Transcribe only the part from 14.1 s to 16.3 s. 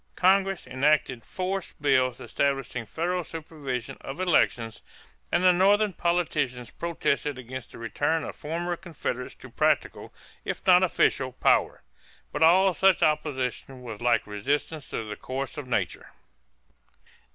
resistance to the course of nature.